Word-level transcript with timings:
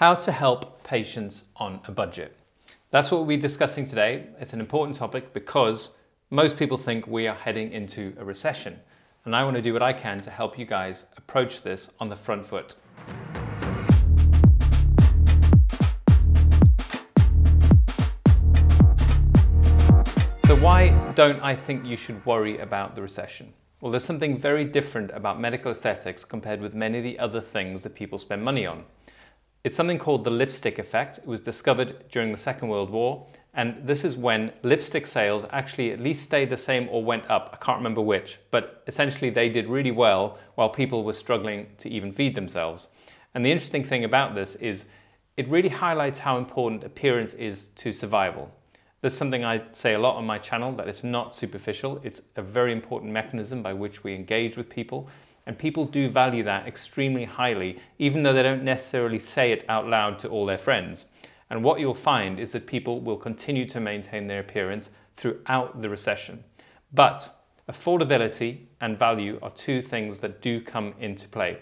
How 0.00 0.14
to 0.14 0.32
help 0.32 0.82
patients 0.82 1.44
on 1.56 1.78
a 1.84 1.92
budget. 1.92 2.34
That's 2.88 3.10
what 3.10 3.18
we'll 3.18 3.26
be 3.26 3.36
discussing 3.36 3.84
today. 3.84 4.28
It's 4.40 4.54
an 4.54 4.60
important 4.60 4.96
topic 4.96 5.34
because 5.34 5.90
most 6.30 6.56
people 6.56 6.78
think 6.78 7.06
we 7.06 7.28
are 7.28 7.34
heading 7.34 7.70
into 7.70 8.14
a 8.18 8.24
recession. 8.24 8.80
And 9.26 9.36
I 9.36 9.44
want 9.44 9.56
to 9.56 9.62
do 9.62 9.74
what 9.74 9.82
I 9.82 9.92
can 9.92 10.18
to 10.20 10.30
help 10.30 10.58
you 10.58 10.64
guys 10.64 11.04
approach 11.18 11.60
this 11.60 11.92
on 12.00 12.08
the 12.08 12.16
front 12.16 12.46
foot. 12.46 12.76
So, 20.46 20.56
why 20.62 21.12
don't 21.14 21.42
I 21.42 21.54
think 21.54 21.84
you 21.84 21.98
should 21.98 22.24
worry 22.24 22.58
about 22.60 22.94
the 22.94 23.02
recession? 23.02 23.52
Well, 23.82 23.92
there's 23.92 24.04
something 24.04 24.38
very 24.38 24.64
different 24.64 25.10
about 25.10 25.38
medical 25.38 25.70
aesthetics 25.70 26.24
compared 26.24 26.62
with 26.62 26.72
many 26.72 26.96
of 26.96 27.04
the 27.04 27.18
other 27.18 27.42
things 27.42 27.82
that 27.82 27.94
people 27.94 28.16
spend 28.16 28.42
money 28.42 28.64
on. 28.64 28.84
It's 29.62 29.76
something 29.76 29.98
called 29.98 30.24
the 30.24 30.30
lipstick 30.30 30.78
effect. 30.78 31.18
It 31.18 31.26
was 31.26 31.42
discovered 31.42 32.08
during 32.10 32.32
the 32.32 32.38
Second 32.38 32.68
World 32.68 32.88
War, 32.88 33.26
and 33.52 33.86
this 33.86 34.04
is 34.04 34.16
when 34.16 34.52
lipstick 34.62 35.06
sales 35.06 35.44
actually 35.50 35.92
at 35.92 36.00
least 36.00 36.22
stayed 36.22 36.48
the 36.48 36.56
same 36.56 36.88
or 36.90 37.04
went 37.04 37.28
up. 37.28 37.50
I 37.52 37.62
can't 37.62 37.76
remember 37.76 38.00
which, 38.00 38.38
but 38.50 38.82
essentially 38.86 39.28
they 39.28 39.50
did 39.50 39.68
really 39.68 39.90
well 39.90 40.38
while 40.54 40.70
people 40.70 41.04
were 41.04 41.12
struggling 41.12 41.66
to 41.76 41.90
even 41.90 42.10
feed 42.10 42.34
themselves. 42.34 42.88
And 43.34 43.44
the 43.44 43.52
interesting 43.52 43.84
thing 43.84 44.04
about 44.04 44.34
this 44.34 44.56
is 44.56 44.86
it 45.36 45.46
really 45.48 45.68
highlights 45.68 46.18
how 46.18 46.38
important 46.38 46.82
appearance 46.82 47.34
is 47.34 47.66
to 47.76 47.92
survival. 47.92 48.50
There's 49.02 49.16
something 49.16 49.44
I 49.44 49.62
say 49.72 49.92
a 49.92 49.98
lot 49.98 50.16
on 50.16 50.24
my 50.24 50.38
channel 50.38 50.72
that 50.72 50.88
it's 50.88 51.04
not 51.04 51.34
superficial, 51.34 52.00
it's 52.02 52.22
a 52.36 52.42
very 52.42 52.72
important 52.72 53.12
mechanism 53.12 53.62
by 53.62 53.74
which 53.74 54.04
we 54.04 54.14
engage 54.14 54.56
with 54.56 54.70
people 54.70 55.10
and 55.46 55.58
people 55.58 55.84
do 55.84 56.08
value 56.08 56.42
that 56.44 56.66
extremely 56.66 57.24
highly, 57.24 57.78
even 57.98 58.22
though 58.22 58.32
they 58.32 58.42
don't 58.42 58.62
necessarily 58.62 59.18
say 59.18 59.52
it 59.52 59.64
out 59.68 59.86
loud 59.86 60.18
to 60.20 60.28
all 60.28 60.46
their 60.46 60.58
friends. 60.58 61.06
And 61.50 61.64
what 61.64 61.80
you'll 61.80 61.94
find 61.94 62.38
is 62.38 62.52
that 62.52 62.66
people 62.66 63.00
will 63.00 63.16
continue 63.16 63.66
to 63.66 63.80
maintain 63.80 64.26
their 64.26 64.40
appearance 64.40 64.90
throughout 65.16 65.82
the 65.82 65.88
recession. 65.88 66.44
But 66.92 67.42
affordability 67.68 68.66
and 68.80 68.98
value 68.98 69.38
are 69.42 69.50
two 69.50 69.82
things 69.82 70.18
that 70.20 70.40
do 70.40 70.60
come 70.60 70.94
into 71.00 71.28
play. 71.28 71.58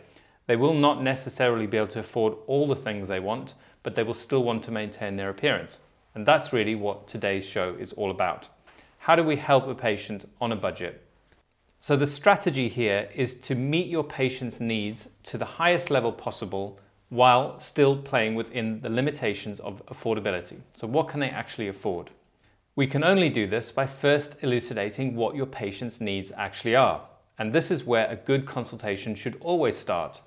They 0.46 0.56
will 0.56 0.74
not 0.74 1.02
necessarily 1.02 1.66
be 1.66 1.76
able 1.76 1.88
to 1.88 2.00
afford 2.00 2.34
all 2.46 2.66
the 2.66 2.76
things 2.76 3.08
they 3.08 3.20
want, 3.20 3.54
but 3.82 3.94
they 3.94 4.02
will 4.02 4.14
still 4.14 4.42
want 4.42 4.62
to 4.64 4.70
maintain 4.70 5.16
their 5.16 5.30
appearance. 5.30 5.80
And 6.14 6.26
that's 6.26 6.52
really 6.52 6.74
what 6.74 7.06
today's 7.06 7.46
show 7.46 7.74
is 7.78 7.92
all 7.92 8.10
about. 8.10 8.48
How 8.98 9.14
do 9.14 9.22
we 9.22 9.36
help 9.36 9.66
a 9.68 9.74
patient 9.74 10.28
on 10.40 10.52
a 10.52 10.56
budget? 10.56 11.07
So 11.80 11.96
the 11.96 12.08
strategy 12.08 12.68
here 12.68 13.08
is 13.14 13.36
to 13.36 13.54
meet 13.54 13.86
your 13.86 14.02
patient's 14.02 14.58
needs 14.58 15.10
to 15.22 15.38
the 15.38 15.44
highest 15.44 15.90
level 15.90 16.10
possible 16.10 16.80
while 17.08 17.58
still 17.60 17.96
playing 17.96 18.34
within 18.34 18.80
the 18.80 18.88
limitations 18.88 19.60
of 19.60 19.86
affordability. 19.86 20.58
So 20.74 20.88
what 20.88 21.08
can 21.08 21.20
they 21.20 21.30
actually 21.30 21.68
afford? 21.68 22.10
We 22.74 22.88
can 22.88 23.04
only 23.04 23.28
do 23.30 23.46
this 23.46 23.70
by 23.70 23.86
first 23.86 24.36
elucidating 24.42 25.14
what 25.14 25.36
your 25.36 25.46
patient's 25.46 26.00
needs 26.00 26.32
actually 26.36 26.74
are. 26.74 27.02
And 27.38 27.52
this 27.52 27.70
is 27.70 27.84
where 27.84 28.10
a 28.10 28.16
good 28.16 28.44
consultation 28.44 29.14
should 29.14 29.36
always 29.40 29.76
start. 29.76 30.20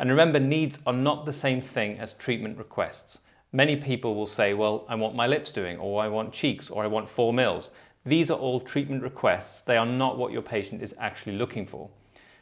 And 0.00 0.10
remember, 0.10 0.40
needs 0.40 0.80
are 0.84 0.92
not 0.92 1.26
the 1.26 1.32
same 1.32 1.62
thing 1.62 1.98
as 1.98 2.12
treatment 2.12 2.58
requests. 2.58 3.20
Many 3.52 3.76
people 3.76 4.14
will 4.14 4.26
say, 4.26 4.52
well, 4.52 4.84
I 4.88 4.96
want 4.96 5.14
my 5.14 5.26
lips 5.26 5.52
doing, 5.52 5.78
or 5.78 6.02
I 6.02 6.08
want 6.08 6.32
cheeks, 6.32 6.68
or 6.68 6.84
I 6.84 6.88
want 6.88 7.08
four 7.08 7.32
mils. 7.32 7.70
These 8.04 8.30
are 8.30 8.38
all 8.38 8.60
treatment 8.60 9.02
requests. 9.02 9.60
They 9.60 9.76
are 9.76 9.86
not 9.86 10.18
what 10.18 10.32
your 10.32 10.42
patient 10.42 10.82
is 10.82 10.94
actually 10.98 11.36
looking 11.36 11.66
for. 11.66 11.90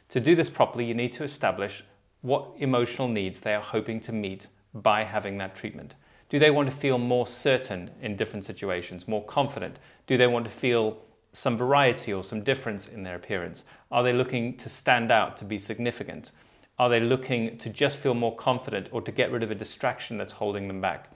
To 0.09 0.19
do 0.19 0.35
this 0.35 0.49
properly, 0.49 0.85
you 0.85 0.93
need 0.93 1.11
to 1.13 1.23
establish 1.23 1.83
what 2.21 2.51
emotional 2.57 3.07
needs 3.07 3.41
they 3.41 3.53
are 3.53 3.61
hoping 3.61 3.99
to 4.01 4.13
meet 4.13 4.47
by 4.73 5.03
having 5.03 5.37
that 5.37 5.55
treatment. 5.55 5.95
Do 6.29 6.39
they 6.39 6.51
want 6.51 6.69
to 6.69 6.75
feel 6.75 6.97
more 6.97 7.27
certain 7.27 7.89
in 8.01 8.15
different 8.15 8.45
situations, 8.45 9.07
more 9.07 9.23
confident? 9.25 9.77
Do 10.07 10.17
they 10.17 10.27
want 10.27 10.45
to 10.45 10.51
feel 10.51 10.97
some 11.33 11.57
variety 11.57 12.13
or 12.13 12.23
some 12.23 12.43
difference 12.43 12.87
in 12.87 13.03
their 13.03 13.15
appearance? 13.15 13.63
Are 13.91 14.03
they 14.03 14.13
looking 14.13 14.57
to 14.57 14.69
stand 14.69 15.11
out, 15.11 15.37
to 15.37 15.45
be 15.45 15.59
significant? 15.59 16.31
Are 16.79 16.89
they 16.89 16.99
looking 16.99 17.57
to 17.59 17.69
just 17.69 17.97
feel 17.97 18.13
more 18.13 18.35
confident 18.35 18.89
or 18.91 19.01
to 19.01 19.11
get 19.11 19.31
rid 19.31 19.43
of 19.43 19.51
a 19.51 19.55
distraction 19.55 20.17
that's 20.17 20.33
holding 20.33 20.67
them 20.67 20.81
back? 20.81 21.11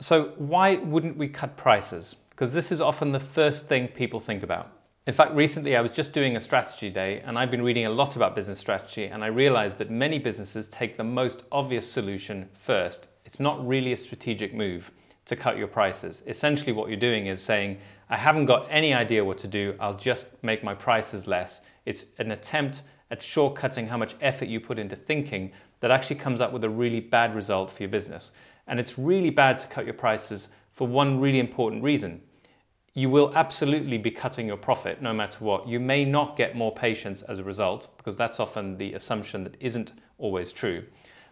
So, 0.00 0.32
why 0.36 0.76
wouldn't 0.76 1.16
we 1.16 1.28
cut 1.28 1.56
prices? 1.56 2.16
Because 2.34 2.52
this 2.52 2.72
is 2.72 2.80
often 2.80 3.12
the 3.12 3.20
first 3.20 3.66
thing 3.66 3.88
people 3.88 4.18
think 4.18 4.42
about. 4.42 4.72
In 5.06 5.14
fact, 5.14 5.34
recently 5.34 5.76
I 5.76 5.80
was 5.80 5.92
just 5.92 6.12
doing 6.12 6.36
a 6.36 6.40
strategy 6.40 6.90
day 6.90 7.20
and 7.20 7.38
I've 7.38 7.50
been 7.50 7.62
reading 7.62 7.86
a 7.86 7.90
lot 7.90 8.16
about 8.16 8.34
business 8.34 8.58
strategy 8.58 9.04
and 9.04 9.22
I 9.22 9.28
realized 9.28 9.78
that 9.78 9.90
many 9.90 10.18
businesses 10.18 10.66
take 10.68 10.96
the 10.96 11.04
most 11.04 11.44
obvious 11.52 11.90
solution 11.90 12.48
first. 12.54 13.06
It's 13.24 13.38
not 13.38 13.64
really 13.66 13.92
a 13.92 13.96
strategic 13.96 14.54
move 14.54 14.90
to 15.26 15.36
cut 15.36 15.56
your 15.56 15.68
prices. 15.68 16.22
Essentially, 16.26 16.72
what 16.72 16.88
you're 16.88 16.98
doing 16.98 17.26
is 17.26 17.40
saying, 17.42 17.78
I 18.10 18.16
haven't 18.16 18.46
got 18.46 18.66
any 18.68 18.92
idea 18.92 19.24
what 19.24 19.38
to 19.38 19.48
do, 19.48 19.76
I'll 19.78 19.96
just 19.96 20.28
make 20.42 20.64
my 20.64 20.74
prices 20.74 21.26
less. 21.26 21.60
It's 21.86 22.06
an 22.18 22.32
attempt 22.32 22.82
at 23.10 23.20
shortcutting 23.20 23.86
how 23.86 23.96
much 23.96 24.16
effort 24.20 24.48
you 24.48 24.58
put 24.58 24.78
into 24.78 24.96
thinking 24.96 25.52
that 25.80 25.90
actually 25.90 26.16
comes 26.16 26.40
up 26.40 26.52
with 26.52 26.64
a 26.64 26.68
really 26.68 27.00
bad 27.00 27.34
result 27.34 27.70
for 27.70 27.82
your 27.82 27.90
business. 27.90 28.32
And 28.66 28.80
it's 28.80 28.98
really 28.98 29.30
bad 29.30 29.58
to 29.58 29.66
cut 29.66 29.84
your 29.84 29.94
prices 29.94 30.48
for 30.74 30.86
one 30.86 31.20
really 31.20 31.38
important 31.38 31.82
reason. 31.82 32.20
You 32.92 33.10
will 33.10 33.32
absolutely 33.34 33.98
be 33.98 34.10
cutting 34.10 34.46
your 34.46 34.56
profit 34.56 35.02
no 35.02 35.12
matter 35.12 35.42
what. 35.42 35.66
You 35.66 35.80
may 35.80 36.04
not 36.04 36.36
get 36.36 36.54
more 36.54 36.72
patients 36.72 37.22
as 37.22 37.38
a 37.38 37.44
result, 37.44 37.88
because 37.96 38.16
that's 38.16 38.38
often 38.38 38.76
the 38.76 38.94
assumption 38.94 39.42
that 39.44 39.56
isn't 39.58 39.92
always 40.18 40.52
true, 40.52 40.84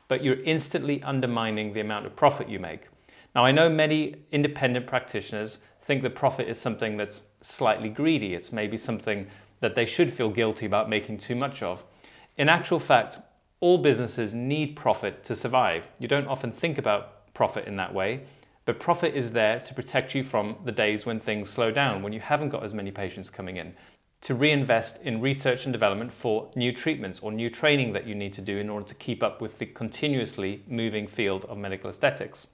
but 0.08 0.24
you're 0.24 0.42
instantly 0.42 1.02
undermining 1.02 1.72
the 1.72 1.80
amount 1.80 2.06
of 2.06 2.16
profit 2.16 2.48
you 2.48 2.58
make. 2.58 2.88
Now, 3.34 3.44
I 3.44 3.52
know 3.52 3.68
many 3.68 4.16
independent 4.32 4.86
practitioners 4.86 5.58
think 5.82 6.02
that 6.02 6.14
profit 6.14 6.48
is 6.48 6.58
something 6.58 6.96
that's 6.96 7.22
slightly 7.40 7.88
greedy. 7.88 8.34
It's 8.34 8.52
maybe 8.52 8.76
something 8.76 9.26
that 9.60 9.74
they 9.74 9.86
should 9.86 10.12
feel 10.12 10.30
guilty 10.30 10.66
about 10.66 10.90
making 10.90 11.18
too 11.18 11.36
much 11.36 11.62
of. 11.62 11.84
In 12.36 12.48
actual 12.48 12.80
fact, 12.80 13.18
all 13.60 13.78
businesses 13.78 14.34
need 14.34 14.74
profit 14.74 15.22
to 15.24 15.36
survive. 15.36 15.86
You 15.98 16.08
don't 16.08 16.26
often 16.26 16.50
think 16.50 16.78
about 16.78 17.32
profit 17.34 17.66
in 17.66 17.76
that 17.76 17.94
way. 17.94 18.22
But 18.64 18.78
profit 18.78 19.14
is 19.14 19.32
there 19.32 19.58
to 19.60 19.74
protect 19.74 20.14
you 20.14 20.22
from 20.22 20.56
the 20.64 20.72
days 20.72 21.04
when 21.04 21.18
things 21.18 21.50
slow 21.50 21.70
down, 21.70 22.02
when 22.02 22.12
you 22.12 22.20
haven't 22.20 22.50
got 22.50 22.62
as 22.62 22.74
many 22.74 22.92
patients 22.92 23.28
coming 23.28 23.56
in, 23.56 23.74
to 24.20 24.34
reinvest 24.36 25.02
in 25.02 25.20
research 25.20 25.66
and 25.66 25.72
development 25.72 26.12
for 26.12 26.48
new 26.54 26.72
treatments 26.72 27.18
or 27.20 27.32
new 27.32 27.50
training 27.50 27.92
that 27.92 28.06
you 28.06 28.14
need 28.14 28.32
to 28.34 28.40
do 28.40 28.58
in 28.58 28.70
order 28.70 28.86
to 28.86 28.94
keep 28.94 29.20
up 29.20 29.40
with 29.40 29.58
the 29.58 29.66
continuously 29.66 30.62
moving 30.68 31.08
field 31.08 31.44
of 31.46 31.58
medical 31.58 31.90
aesthetics. 31.90 32.46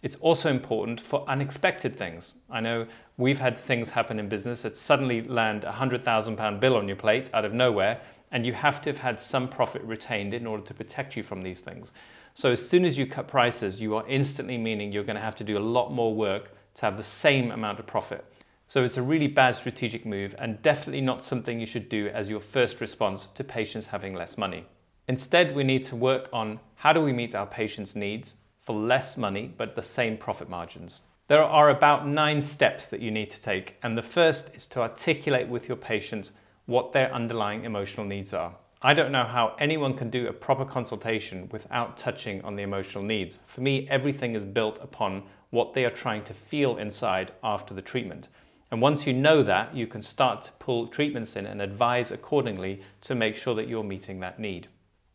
It's 0.00 0.14
also 0.16 0.48
important 0.48 1.00
for 1.00 1.28
unexpected 1.28 1.98
things. 1.98 2.34
I 2.48 2.60
know 2.60 2.86
we've 3.16 3.40
had 3.40 3.58
things 3.58 3.90
happen 3.90 4.20
in 4.20 4.28
business 4.28 4.62
that 4.62 4.76
suddenly 4.76 5.22
land 5.22 5.64
a 5.64 5.72
£100,000 5.72 6.60
bill 6.60 6.76
on 6.76 6.86
your 6.86 6.96
plate 6.96 7.30
out 7.34 7.44
of 7.44 7.52
nowhere, 7.52 8.00
and 8.30 8.46
you 8.46 8.52
have 8.52 8.80
to 8.82 8.90
have 8.90 8.98
had 8.98 9.20
some 9.20 9.48
profit 9.48 9.82
retained 9.82 10.34
in 10.34 10.46
order 10.46 10.62
to 10.62 10.74
protect 10.74 11.16
you 11.16 11.24
from 11.24 11.42
these 11.42 11.62
things. 11.62 11.92
So 12.38 12.52
as 12.52 12.64
soon 12.64 12.84
as 12.84 12.96
you 12.96 13.04
cut 13.04 13.26
prices, 13.26 13.80
you 13.80 13.96
are 13.96 14.06
instantly 14.06 14.56
meaning 14.56 14.92
you're 14.92 15.02
going 15.02 15.16
to 15.16 15.20
have 15.20 15.34
to 15.34 15.42
do 15.42 15.58
a 15.58 15.68
lot 15.76 15.92
more 15.92 16.14
work 16.14 16.52
to 16.74 16.82
have 16.82 16.96
the 16.96 17.02
same 17.02 17.50
amount 17.50 17.80
of 17.80 17.88
profit. 17.88 18.24
So 18.68 18.84
it's 18.84 18.96
a 18.96 19.02
really 19.02 19.26
bad 19.26 19.56
strategic 19.56 20.06
move 20.06 20.36
and 20.38 20.62
definitely 20.62 21.00
not 21.00 21.24
something 21.24 21.58
you 21.58 21.66
should 21.66 21.88
do 21.88 22.06
as 22.14 22.30
your 22.30 22.38
first 22.38 22.80
response 22.80 23.26
to 23.34 23.42
patients 23.42 23.86
having 23.86 24.14
less 24.14 24.38
money. 24.38 24.64
Instead, 25.08 25.52
we 25.56 25.64
need 25.64 25.82
to 25.86 25.96
work 25.96 26.28
on 26.32 26.60
how 26.76 26.92
do 26.92 27.00
we 27.00 27.12
meet 27.12 27.34
our 27.34 27.44
patients' 27.44 27.96
needs 27.96 28.36
for 28.60 28.76
less 28.76 29.16
money 29.16 29.52
but 29.58 29.74
the 29.74 29.82
same 29.82 30.16
profit 30.16 30.48
margins. 30.48 31.00
There 31.26 31.42
are 31.42 31.70
about 31.70 32.06
nine 32.06 32.40
steps 32.40 32.86
that 32.86 33.00
you 33.00 33.10
need 33.10 33.30
to 33.30 33.40
take, 33.40 33.74
and 33.82 33.98
the 33.98 34.02
first 34.02 34.54
is 34.54 34.64
to 34.66 34.82
articulate 34.82 35.48
with 35.48 35.66
your 35.66 35.76
patients 35.76 36.30
what 36.66 36.92
their 36.92 37.12
underlying 37.12 37.64
emotional 37.64 38.06
needs 38.06 38.32
are. 38.32 38.54
I 38.80 38.94
don't 38.94 39.10
know 39.10 39.24
how 39.24 39.56
anyone 39.58 39.94
can 39.94 40.08
do 40.08 40.28
a 40.28 40.32
proper 40.32 40.64
consultation 40.64 41.48
without 41.50 41.98
touching 41.98 42.40
on 42.42 42.54
the 42.54 42.62
emotional 42.62 43.02
needs. 43.02 43.40
For 43.48 43.60
me, 43.60 43.88
everything 43.90 44.36
is 44.36 44.44
built 44.44 44.78
upon 44.80 45.24
what 45.50 45.74
they 45.74 45.84
are 45.84 45.90
trying 45.90 46.22
to 46.24 46.34
feel 46.34 46.76
inside 46.76 47.32
after 47.42 47.74
the 47.74 47.82
treatment. 47.82 48.28
And 48.70 48.80
once 48.80 49.04
you 49.04 49.12
know 49.12 49.42
that, 49.42 49.74
you 49.74 49.88
can 49.88 50.00
start 50.00 50.42
to 50.44 50.52
pull 50.60 50.86
treatments 50.86 51.34
in 51.34 51.44
and 51.44 51.60
advise 51.60 52.12
accordingly 52.12 52.80
to 53.00 53.16
make 53.16 53.34
sure 53.34 53.56
that 53.56 53.66
you're 53.66 53.82
meeting 53.82 54.20
that 54.20 54.38
need. 54.38 54.68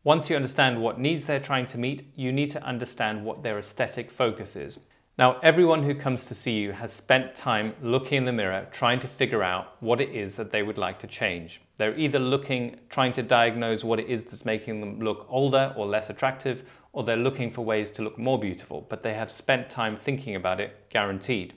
Once 0.04 0.30
you 0.30 0.36
understand 0.36 0.82
what 0.82 1.00
needs 1.00 1.24
they're 1.24 1.40
trying 1.40 1.68
to 1.68 1.78
meet, 1.78 2.12
you 2.16 2.34
need 2.34 2.50
to 2.50 2.64
understand 2.64 3.24
what 3.24 3.44
their 3.44 3.58
aesthetic 3.58 4.12
focus 4.12 4.58
is. 4.58 4.82
Now, 5.18 5.40
everyone 5.40 5.84
who 5.84 5.96
comes 5.96 6.26
to 6.26 6.34
see 6.34 6.58
you 6.58 6.74
has 6.74 6.92
spent 6.92 7.34
time 7.34 7.76
looking 7.82 8.18
in 8.18 8.26
the 8.26 8.34
mirror 8.34 8.68
trying 8.74 9.00
to 9.00 9.08
figure 9.08 9.44
out 9.44 9.78
what 9.80 10.02
it 10.02 10.10
is 10.10 10.36
that 10.36 10.52
they 10.52 10.64
would 10.64 10.78
like 10.78 11.00
to 11.00 11.08
change. 11.08 11.62
They're 11.78 11.98
either 11.98 12.20
looking, 12.20 12.78
trying 12.90 13.14
to 13.14 13.24
diagnose 13.24 13.84
what 13.84 14.00
it 14.00 14.08
is 14.08 14.24
that's 14.24 14.46
making 14.46 14.80
them 14.80 15.00
look 15.00 15.26
older 15.30 15.74
or 15.76 15.86
less 15.86 16.10
attractive, 16.10 16.64
or 16.92 17.04
they're 17.04 17.18
looking 17.18 17.50
for 17.50 17.66
ways 17.66 17.90
to 17.92 18.04
look 18.04 18.18
more 18.18 18.38
beautiful, 18.38 18.86
but 18.90 19.02
they 19.02 19.14
have 19.14 19.32
spent 19.32 19.70
time 19.70 19.98
thinking 19.98 20.36
about 20.36 20.60
it, 20.60 20.90
guaranteed. 20.90 21.56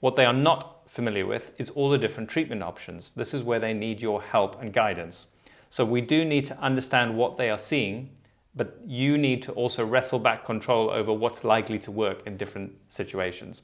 What 0.00 0.14
they 0.14 0.26
are 0.26 0.32
not 0.32 0.88
familiar 0.88 1.26
with 1.26 1.52
is 1.58 1.70
all 1.70 1.88
the 1.90 1.98
different 1.98 2.28
treatment 2.28 2.62
options. 2.62 3.12
This 3.16 3.32
is 3.32 3.42
where 3.42 3.60
they 3.60 3.72
need 3.72 4.02
your 4.02 4.22
help 4.22 4.60
and 4.60 4.72
guidance. 4.72 5.28
So, 5.70 5.84
we 5.84 6.00
do 6.00 6.24
need 6.24 6.46
to 6.46 6.58
understand 6.58 7.16
what 7.16 7.36
they 7.36 7.50
are 7.50 7.58
seeing 7.58 8.10
but 8.56 8.80
you 8.86 9.18
need 9.18 9.42
to 9.42 9.52
also 9.52 9.84
wrestle 9.84 10.18
back 10.18 10.44
control 10.44 10.90
over 10.90 11.12
what's 11.12 11.44
likely 11.44 11.78
to 11.78 11.90
work 11.90 12.26
in 12.26 12.38
different 12.38 12.72
situations. 12.88 13.62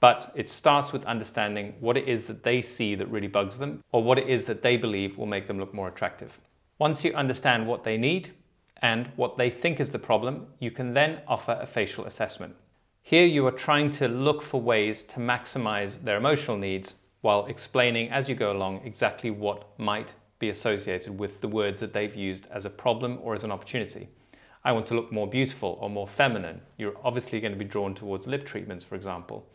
But 0.00 0.32
it 0.36 0.48
starts 0.48 0.92
with 0.92 1.04
understanding 1.04 1.74
what 1.80 1.96
it 1.96 2.06
is 2.06 2.26
that 2.26 2.44
they 2.44 2.62
see 2.62 2.94
that 2.94 3.10
really 3.10 3.26
bugs 3.26 3.58
them, 3.58 3.82
or 3.90 4.02
what 4.02 4.18
it 4.18 4.28
is 4.28 4.46
that 4.46 4.62
they 4.62 4.76
believe 4.76 5.18
will 5.18 5.26
make 5.26 5.48
them 5.48 5.58
look 5.58 5.74
more 5.74 5.88
attractive. 5.88 6.38
Once 6.78 7.04
you 7.04 7.12
understand 7.14 7.66
what 7.66 7.82
they 7.82 7.96
need 7.96 8.30
and 8.80 9.10
what 9.16 9.36
they 9.36 9.50
think 9.50 9.80
is 9.80 9.90
the 9.90 9.98
problem, 9.98 10.46
you 10.60 10.70
can 10.70 10.94
then 10.94 11.20
offer 11.26 11.58
a 11.60 11.66
facial 11.66 12.04
assessment. 12.04 12.54
Here 13.02 13.26
you 13.26 13.46
are 13.46 13.52
trying 13.52 13.90
to 13.92 14.06
look 14.06 14.42
for 14.42 14.60
ways 14.60 15.02
to 15.04 15.18
maximize 15.18 16.04
their 16.04 16.16
emotional 16.16 16.56
needs 16.56 16.96
while 17.20 17.46
explaining 17.46 18.10
as 18.10 18.28
you 18.28 18.36
go 18.36 18.52
along 18.52 18.82
exactly 18.84 19.30
what 19.30 19.66
might 19.78 20.14
be 20.38 20.50
associated 20.50 21.18
with 21.18 21.40
the 21.40 21.48
words 21.48 21.80
that 21.80 21.92
they've 21.92 22.14
used 22.14 22.46
as 22.52 22.64
a 22.64 22.70
problem 22.70 23.18
or 23.22 23.34
as 23.34 23.42
an 23.42 23.50
opportunity. 23.50 24.08
I 24.62 24.70
want 24.70 24.86
to 24.88 24.94
look 24.94 25.10
more 25.10 25.26
beautiful 25.26 25.78
or 25.80 25.90
more 25.90 26.06
feminine. 26.06 26.60
You're 26.76 26.96
obviously 27.02 27.40
going 27.40 27.52
to 27.52 27.58
be 27.58 27.64
drawn 27.64 27.94
towards 27.94 28.28
lip 28.28 28.46
treatments, 28.46 28.84
for 28.84 28.94
example. 28.94 29.48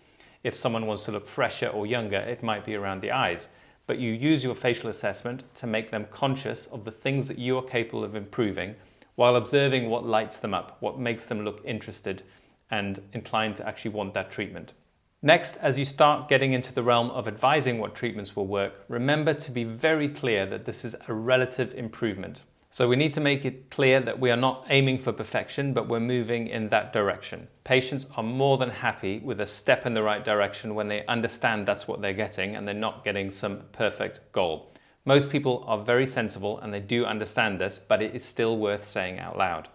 If 0.44 0.56
someone 0.56 0.86
wants 0.86 1.06
to 1.06 1.12
look 1.12 1.28
fresher 1.28 1.68
or 1.68 1.86
younger, 1.86 2.18
it 2.18 2.44
might 2.44 2.66
be 2.66 2.76
around 2.76 3.02
the 3.02 3.12
eyes. 3.12 3.48
But 3.88 3.98
you 3.98 4.12
use 4.12 4.44
your 4.44 4.56
facial 4.56 4.90
assessment 4.90 5.44
to 5.56 5.68
make 5.68 5.90
them 5.90 6.08
conscious 6.12 6.68
of 6.68 6.84
the 6.84 6.92
things 6.92 7.28
that 7.28 7.40
you 7.40 7.58
are 7.58 7.64
capable 7.64 8.04
of 8.04 8.16
improving 8.16 8.76
while 9.16 9.36
observing 9.36 9.90
what 9.90 10.06
lights 10.06 10.38
them 10.38 10.54
up, 10.54 10.78
what 10.80 11.00
makes 11.00 11.26
them 11.26 11.46
look 11.46 11.62
interested 11.64 12.24
and 12.72 13.02
inclined 13.14 13.56
to 13.58 13.68
actually 13.68 13.92
want 13.92 14.14
that 14.14 14.32
treatment. 14.32 14.74
Next, 15.22 15.56
as 15.58 15.80
you 15.80 15.86
start 15.86 16.28
getting 16.28 16.52
into 16.52 16.74
the 16.74 16.84
realm 16.84 17.10
of 17.12 17.28
advising 17.28 17.78
what 17.78 17.96
treatments 17.96 18.36
will 18.36 18.48
work, 18.48 18.74
remember 18.90 19.34
to 19.34 19.52
be 19.52 19.64
very 19.64 20.10
clear 20.10 20.46
that 20.48 20.66
this 20.66 20.84
is 20.84 20.96
a 21.08 21.14
relative 21.14 21.74
improvement. 21.76 22.44
So 22.74 22.90
we 22.90 22.96
need 22.96 23.14
to 23.14 23.22
make 23.22 23.46
it 23.46 23.70
clear 23.70 24.00
that 24.00 24.20
we 24.20 24.32
are 24.32 24.36
not 24.36 24.66
aiming 24.68 24.98
for 24.98 25.14
perfection, 25.14 25.74
but 25.74 25.88
we're 25.88 26.00
moving 26.00 26.48
in 26.48 26.70
that 26.70 26.92
direction. 26.92 27.48
Patients 27.64 28.08
are 28.18 28.24
more 28.24 28.58
than 28.58 28.72
happy 28.72 29.20
with 29.20 29.42
a 29.42 29.46
step 29.46 29.86
in 29.86 29.94
the 29.94 30.02
right 30.02 30.26
direction 30.26 30.74
when 30.74 30.88
they 30.88 31.06
understand 31.06 31.68
that's 31.68 31.88
what 31.88 32.02
they're 32.02 32.14
getting 32.14 32.56
and 32.56 32.68
they're 32.68 32.74
not 32.74 33.06
getting 33.06 33.30
some 33.30 33.62
perfect 33.74 34.22
goal. 34.32 34.74
Most 35.06 35.30
people 35.30 35.64
are 35.68 35.84
very 35.84 36.08
sensible 36.08 36.58
and 36.62 36.74
they 36.74 36.80
do 36.80 37.06
understand 37.06 37.62
this, 37.62 37.80
but 37.88 38.02
it 38.02 38.16
is 38.16 38.26
still 38.26 38.58
worth 38.58 38.88
saying 38.88 39.20
out 39.20 39.38
loud. 39.38 39.68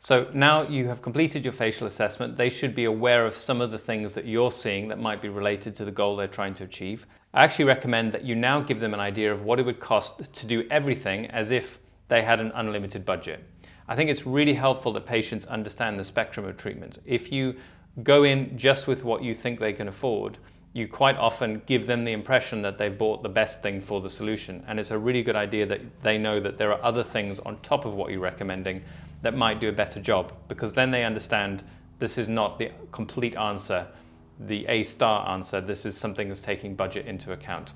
So 0.00 0.30
now 0.32 0.62
you 0.62 0.88
have 0.88 1.02
completed 1.02 1.44
your 1.44 1.52
facial 1.52 1.86
assessment, 1.86 2.38
they 2.38 2.48
should 2.48 2.74
be 2.74 2.86
aware 2.86 3.26
of 3.26 3.34
some 3.34 3.60
of 3.60 3.72
the 3.72 3.78
things 3.78 4.14
that 4.14 4.24
you're 4.24 4.52
seeing 4.52 4.88
that 4.88 4.98
might 4.98 5.20
be 5.20 5.28
related 5.28 5.74
to 5.74 5.84
the 5.84 5.90
goal 5.90 6.16
they're 6.16 6.26
trying 6.26 6.54
to 6.54 6.64
achieve. 6.64 7.04
I 7.34 7.44
actually 7.44 7.66
recommend 7.66 8.14
that 8.14 8.24
you 8.24 8.34
now 8.34 8.62
give 8.62 8.80
them 8.80 8.94
an 8.94 9.00
idea 9.00 9.30
of 9.30 9.42
what 9.42 9.60
it 9.60 9.66
would 9.66 9.80
cost 9.80 10.32
to 10.32 10.46
do 10.46 10.66
everything 10.70 11.26
as 11.26 11.50
if 11.50 11.78
they 12.08 12.22
had 12.22 12.40
an 12.40 12.52
unlimited 12.54 13.04
budget. 13.04 13.44
I 13.86 13.96
think 13.96 14.10
it's 14.10 14.26
really 14.26 14.54
helpful 14.54 14.92
that 14.92 15.06
patients 15.06 15.46
understand 15.46 15.98
the 15.98 16.04
spectrum 16.04 16.44
of 16.46 16.56
treatments. 16.56 16.98
If 17.06 17.32
you 17.32 17.56
go 18.02 18.24
in 18.24 18.56
just 18.58 18.86
with 18.86 19.04
what 19.04 19.22
you 19.22 19.34
think 19.34 19.60
they 19.60 19.72
can 19.72 19.88
afford, 19.88 20.38
you 20.74 20.86
quite 20.86 21.16
often 21.16 21.62
give 21.66 21.86
them 21.86 22.04
the 22.04 22.12
impression 22.12 22.62
that 22.62 22.78
they've 22.78 22.96
bought 22.96 23.22
the 23.22 23.28
best 23.28 23.62
thing 23.62 23.80
for 23.80 24.00
the 24.00 24.10
solution. 24.10 24.62
And 24.68 24.78
it's 24.78 24.90
a 24.90 24.98
really 24.98 25.22
good 25.22 25.36
idea 25.36 25.66
that 25.66 25.80
they 26.02 26.18
know 26.18 26.38
that 26.40 26.58
there 26.58 26.72
are 26.72 26.82
other 26.84 27.02
things 27.02 27.38
on 27.40 27.58
top 27.60 27.84
of 27.84 27.94
what 27.94 28.10
you're 28.10 28.20
recommending 28.20 28.82
that 29.22 29.34
might 29.34 29.60
do 29.60 29.68
a 29.68 29.72
better 29.72 30.00
job 30.00 30.32
because 30.46 30.72
then 30.72 30.90
they 30.90 31.04
understand 31.04 31.64
this 31.98 32.18
is 32.18 32.28
not 32.28 32.58
the 32.58 32.70
complete 32.92 33.34
answer, 33.36 33.86
the 34.38 34.66
A 34.66 34.82
star 34.84 35.28
answer. 35.28 35.60
This 35.60 35.84
is 35.84 35.96
something 35.96 36.28
that's 36.28 36.42
taking 36.42 36.74
budget 36.74 37.06
into 37.06 37.32
account. 37.32 37.72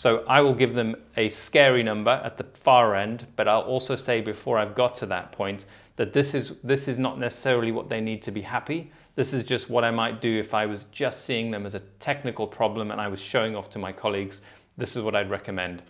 So 0.00 0.24
I 0.26 0.40
will 0.40 0.54
give 0.54 0.72
them 0.72 0.96
a 1.18 1.28
scary 1.28 1.82
number 1.82 2.22
at 2.24 2.38
the 2.38 2.44
far 2.44 2.96
end, 2.96 3.26
but 3.36 3.46
I'll 3.46 3.60
also 3.60 3.96
say 3.96 4.22
before 4.22 4.56
I've 4.56 4.74
got 4.74 4.94
to 4.94 5.04
that 5.04 5.30
point 5.30 5.66
that 5.96 6.14
this 6.14 6.32
is 6.32 6.56
this 6.62 6.88
is 6.88 6.98
not 6.98 7.18
necessarily 7.18 7.70
what 7.70 7.90
they 7.90 8.00
need 8.00 8.22
to 8.22 8.30
be 8.30 8.40
happy. 8.40 8.90
This 9.14 9.34
is 9.34 9.44
just 9.44 9.68
what 9.68 9.84
I 9.84 9.90
might 9.90 10.22
do 10.22 10.38
if 10.38 10.54
I 10.54 10.64
was 10.64 10.84
just 10.84 11.26
seeing 11.26 11.50
them 11.50 11.66
as 11.66 11.74
a 11.74 11.80
technical 11.98 12.46
problem 12.46 12.90
and 12.90 12.98
I 12.98 13.08
was 13.08 13.20
showing 13.20 13.54
off 13.54 13.68
to 13.70 13.78
my 13.78 13.92
colleagues. 13.92 14.40
This 14.78 14.96
is 14.96 15.02
what 15.02 15.14
I'd 15.14 15.28
recommend. 15.28 15.82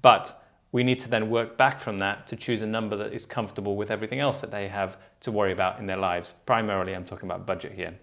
But 0.00 0.42
we 0.72 0.82
need 0.82 1.00
to 1.00 1.10
then 1.10 1.28
work 1.28 1.58
back 1.58 1.78
from 1.78 1.98
that 1.98 2.26
to 2.28 2.36
choose 2.36 2.62
a 2.62 2.66
number 2.66 2.96
that 2.96 3.12
is 3.12 3.26
comfortable 3.26 3.76
with 3.76 3.90
everything 3.90 4.18
else 4.18 4.40
that 4.40 4.50
they 4.50 4.68
have 4.68 4.96
to 5.20 5.30
worry 5.30 5.52
about 5.52 5.78
in 5.78 5.84
their 5.84 5.98
lives. 5.98 6.36
Primarily, 6.46 6.94
I'm 6.94 7.04
talking 7.04 7.28
about 7.28 7.44
budget 7.44 7.72
here. 7.72 7.98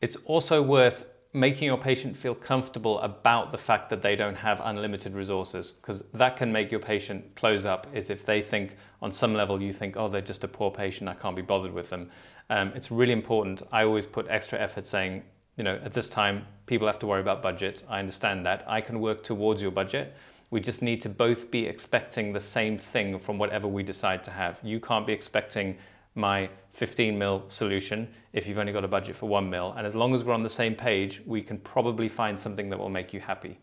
It's 0.00 0.16
also 0.24 0.62
worth 0.62 1.04
making 1.34 1.64
your 1.64 1.78
patient 1.78 2.14
feel 2.14 2.34
comfortable 2.34 2.98
about 3.00 3.52
the 3.52 3.58
fact 3.58 3.88
that 3.88 4.02
they 4.02 4.14
don't 4.14 4.34
have 4.34 4.60
unlimited 4.64 5.14
resources 5.14 5.72
because 5.72 6.04
that 6.12 6.36
can 6.36 6.52
make 6.52 6.70
your 6.70 6.80
patient 6.80 7.24
close 7.36 7.64
up 7.64 7.86
is 7.94 8.10
if 8.10 8.24
they 8.24 8.42
think 8.42 8.76
on 9.00 9.10
some 9.10 9.32
level 9.32 9.60
you 9.62 9.72
think 9.72 9.96
oh 9.96 10.08
they're 10.08 10.20
just 10.20 10.44
a 10.44 10.48
poor 10.48 10.70
patient 10.70 11.08
i 11.08 11.14
can't 11.14 11.36
be 11.36 11.42
bothered 11.42 11.72
with 11.72 11.88
them. 11.88 12.10
Um, 12.50 12.72
it's 12.74 12.90
really 12.90 13.12
important. 13.12 13.62
I 13.72 13.84
always 13.84 14.04
put 14.04 14.26
extra 14.28 14.58
effort 14.58 14.86
saying 14.86 15.22
you 15.56 15.64
know 15.64 15.80
at 15.82 15.94
this 15.94 16.08
time 16.08 16.46
people 16.66 16.86
have 16.86 16.98
to 16.98 17.06
worry 17.06 17.20
about 17.20 17.42
budget 17.42 17.82
i 17.88 17.98
understand 17.98 18.44
that. 18.44 18.64
I 18.66 18.82
can 18.82 19.00
work 19.00 19.22
towards 19.22 19.62
your 19.62 19.72
budget. 19.72 20.14
We 20.50 20.60
just 20.60 20.82
need 20.82 21.00
to 21.00 21.08
both 21.08 21.50
be 21.50 21.66
expecting 21.66 22.34
the 22.34 22.40
same 22.40 22.76
thing 22.76 23.18
from 23.18 23.38
whatever 23.38 23.66
we 23.66 23.82
decide 23.82 24.22
to 24.24 24.30
have. 24.30 24.60
You 24.62 24.80
can't 24.80 25.06
be 25.06 25.14
expecting 25.14 25.78
my 26.14 26.48
15 26.74 27.18
mil 27.18 27.44
solution 27.48 28.08
if 28.32 28.46
you've 28.46 28.58
only 28.58 28.72
got 28.72 28.84
a 28.84 28.88
budget 28.88 29.16
for 29.16 29.28
1 29.28 29.48
mil. 29.48 29.74
And 29.76 29.86
as 29.86 29.94
long 29.94 30.14
as 30.14 30.24
we're 30.24 30.34
on 30.34 30.42
the 30.42 30.50
same 30.50 30.74
page, 30.74 31.22
we 31.26 31.42
can 31.42 31.58
probably 31.58 32.08
find 32.08 32.38
something 32.38 32.70
that 32.70 32.78
will 32.78 32.88
make 32.88 33.12
you 33.12 33.20
happy. 33.20 33.58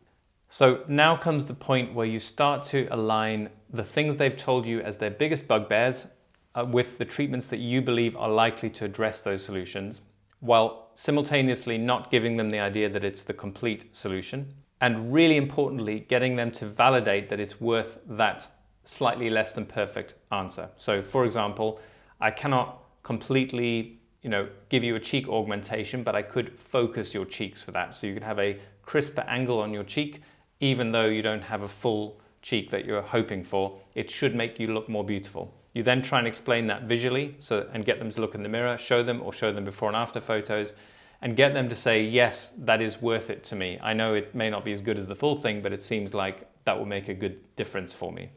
So 0.50 0.84
now 0.88 1.16
comes 1.16 1.46
the 1.46 1.54
point 1.54 1.94
where 1.94 2.08
you 2.08 2.20
start 2.20 2.64
to 2.66 2.88
align 2.92 3.50
the 3.72 3.84
things 3.84 4.18
they've 4.18 4.36
told 4.36 4.66
you 4.66 4.82
as 4.82 4.98
their 4.98 5.12
biggest 5.12 5.48
bugbears 5.48 6.08
uh, 6.56 6.66
with 6.66 6.98
the 6.98 7.06
treatments 7.06 7.50
that 7.50 7.60
you 7.60 7.82
believe 7.82 8.16
are 8.16 8.30
likely 8.30 8.70
to 8.72 8.86
address 8.86 9.22
those 9.22 9.46
solutions, 9.46 10.02
while 10.40 10.90
simultaneously 10.96 11.78
not 11.78 12.10
giving 12.10 12.36
them 12.36 12.50
the 12.50 12.60
idea 12.60 12.90
that 12.90 13.04
it's 13.04 13.24
the 13.24 13.34
complete 13.34 13.96
solution. 13.96 14.52
And 14.82 15.14
really 15.14 15.38
importantly, 15.38 16.06
getting 16.10 16.36
them 16.36 16.52
to 16.54 16.66
validate 16.66 17.30
that 17.30 17.40
it's 17.40 17.62
worth 17.62 18.00
that 18.08 18.48
slightly 18.86 19.30
less 19.30 19.52
than 19.52 19.66
perfect 19.66 20.16
answer. 20.32 20.70
So, 20.78 21.04
for 21.04 21.26
example, 21.26 21.80
I 22.22 22.32
cannot 22.32 22.84
completely, 23.04 24.00
you 24.22 24.30
know, 24.30 24.48
give 24.70 24.84
you 24.84 24.96
a 24.96 25.00
cheek 25.00 25.28
augmentation, 25.30 26.04
but 26.04 26.16
I 26.16 26.22
could 26.22 26.58
focus 26.60 27.14
your 27.14 27.26
cheeks 27.26 27.62
for 27.62 27.72
that. 27.72 27.94
So 27.94 28.08
you 28.08 28.14
could 28.14 28.24
have 28.24 28.40
a 28.40 28.60
crisper 28.84 29.22
angle 29.22 29.60
on 29.60 29.74
your 29.74 29.84
cheek, 29.84 30.22
even 30.60 30.92
though 30.92 31.06
you 31.06 31.22
don't 31.22 31.42
have 31.42 31.62
a 31.62 31.68
full 31.68 32.20
cheek 32.42 32.70
that 32.72 32.86
you're 32.86 33.02
hoping 33.02 33.44
for. 33.44 33.80
It 33.96 34.10
should 34.10 34.36
make 34.36 34.60
you 34.60 34.74
look 34.74 34.90
more 34.90 35.04
beautiful. 35.04 35.54
You 35.74 35.84
then 35.84 36.02
try 36.02 36.20
and 36.20 36.28
explain 36.28 36.68
that 36.68 36.84
visually 36.84 37.36
so, 37.40 37.70
and 37.74 37.86
get 37.86 38.00
them 38.00 38.12
to 38.12 38.22
look 38.22 38.36
in 38.36 38.44
the 38.44 38.50
mirror, 38.50 38.78
show 38.78 39.04
them 39.04 39.22
or 39.22 39.32
show 39.32 39.54
them 39.54 39.64
before 39.64 39.88
and 39.88 39.96
after 39.96 40.20
photos, 40.20 40.74
and 41.22 41.38
get 41.38 41.54
them 41.54 41.70
to 41.70 41.76
say, 41.76 42.04
yes, 42.04 42.54
that 42.58 42.82
is 42.82 43.02
worth 43.02 43.30
it 43.30 43.44
to 43.46 43.56
me. 43.56 43.78
I 43.82 43.94
know 43.94 44.14
it 44.14 44.34
may 44.34 44.50
not 44.50 44.66
be 44.66 44.74
as 44.74 44.82
good 44.82 44.98
as 44.98 45.08
the 45.08 45.16
full 45.16 45.36
thing, 45.36 45.62
but 45.62 45.72
it 45.72 45.82
seems 45.82 46.14
like 46.14 46.50
that 46.66 46.78
will 46.78 46.86
make 46.86 47.08
a 47.08 47.14
good 47.14 47.38
difference 47.56 47.94
for 47.94 48.12
me 48.12 48.30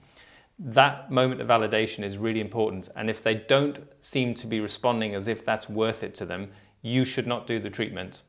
that 0.64 1.10
moment 1.10 1.40
of 1.40 1.48
validation 1.48 2.04
is 2.04 2.18
really 2.18 2.40
important. 2.40 2.88
And 2.94 3.10
if 3.10 3.22
they 3.22 3.34
don't 3.34 3.80
seem 4.00 4.34
to 4.36 4.46
be 4.46 4.60
responding 4.60 5.14
as 5.14 5.26
if 5.26 5.44
that's 5.44 5.68
worth 5.68 6.02
it 6.04 6.14
to 6.16 6.24
them, 6.24 6.50
you 6.82 7.04
should 7.04 7.26
not 7.26 7.46
do 7.46 7.58
the 7.58 7.70
treatment. 7.70 8.22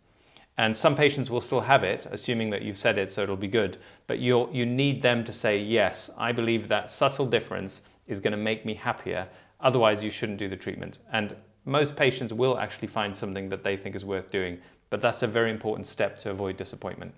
And 0.57 0.75
some 0.75 0.95
patients 0.95 1.29
will 1.29 1.41
still 1.41 1.61
have 1.61 1.83
it, 1.83 2.07
assuming 2.11 2.49
that 2.51 2.61
you've 2.61 2.77
said 2.77 2.97
it, 2.97 3.11
so 3.11 3.23
it'll 3.23 3.35
be 3.35 3.47
good. 3.47 3.77
But 4.07 4.19
you 4.19 4.49
you 4.51 4.65
need 4.65 5.01
them 5.01 5.23
to 5.23 5.33
say, 5.33 5.57
yes, 5.57 6.09
I 6.17 6.31
believe 6.31 6.67
that 6.67 6.91
subtle 6.91 7.25
difference 7.25 7.81
is 8.07 8.19
going 8.19 8.31
to 8.31 8.37
make 8.37 8.65
me 8.65 8.75
happier. 8.75 9.27
Otherwise, 9.59 10.03
you 10.03 10.11
shouldn't 10.11 10.39
do 10.39 10.49
the 10.49 10.55
treatment. 10.55 10.99
And 11.11 11.35
most 11.65 11.95
patients 11.95 12.33
will 12.33 12.59
actually 12.59 12.89
find 12.89 13.15
something 13.15 13.49
that 13.49 13.63
they 13.63 13.77
think 13.77 13.95
is 13.95 14.05
worth 14.05 14.29
doing. 14.29 14.59
But 14.89 15.01
that's 15.01 15.23
a 15.23 15.27
very 15.27 15.49
important 15.49 15.87
step 15.87 16.19
to 16.19 16.29
avoid 16.29 16.57
disappointment. 16.57 17.13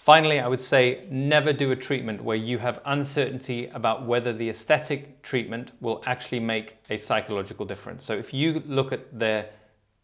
Finally, 0.00 0.40
I 0.40 0.48
would 0.48 0.62
say 0.62 1.06
never 1.10 1.52
do 1.52 1.72
a 1.72 1.76
treatment 1.76 2.24
where 2.24 2.36
you 2.36 2.56
have 2.56 2.80
uncertainty 2.86 3.66
about 3.74 4.06
whether 4.06 4.32
the 4.32 4.48
aesthetic 4.48 5.20
treatment 5.20 5.72
will 5.82 6.02
actually 6.06 6.40
make 6.40 6.78
a 6.88 6.96
psychological 6.96 7.66
difference. 7.66 8.02
So 8.02 8.14
if 8.14 8.32
you 8.32 8.62
look 8.64 8.92
at 8.92 9.18
their 9.18 9.50